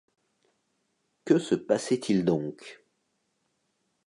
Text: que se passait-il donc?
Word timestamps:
que 1.25 1.37
se 1.37 1.53
passait-il 1.53 2.25
donc? 2.25 2.83